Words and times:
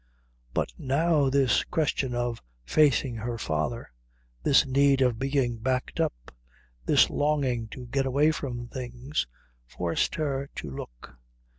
But 0.55 0.73
now 0.79 1.29
this 1.29 1.63
question 1.63 2.15
of 2.15 2.41
facing 2.65 3.17
her 3.17 3.37
father, 3.37 3.91
this 4.41 4.65
need 4.65 4.99
of 4.99 5.19
being 5.19 5.57
backed 5.57 5.99
up, 5.99 6.31
this 6.87 7.11
longing 7.11 7.67
to 7.67 7.85
get 7.85 8.07
away 8.07 8.31
from 8.31 8.67
things, 8.67 9.27
forced 9.67 10.15
her 10.15 10.49
to 10.55 10.71
look. 10.71 11.13